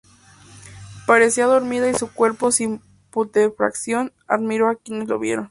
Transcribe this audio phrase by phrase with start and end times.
[1.05, 5.39] Parecía dormida y su cuerpo sin putrefacción admiró a quienes lo vieron.